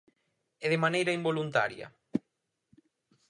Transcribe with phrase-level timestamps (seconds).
[0.65, 1.87] E de maneira involuntaria.